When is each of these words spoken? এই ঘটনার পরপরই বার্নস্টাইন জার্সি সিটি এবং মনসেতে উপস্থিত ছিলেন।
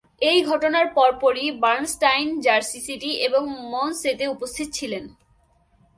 এই 0.21 0.39
ঘটনার 0.43 0.87
পরপরই 0.93 1.47
বার্নস্টাইন 1.63 2.27
জার্সি 2.41 2.79
সিটি 2.79 3.11
এবং 3.27 3.43
মনসেতে 3.71 4.25
উপস্থিত 4.27 4.67
ছিলেন। 4.73 5.03